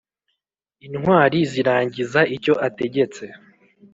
intwari 0.87 1.39
zirangiza 1.51 2.21
icyo 2.35 2.53
ategetse. 2.67 3.23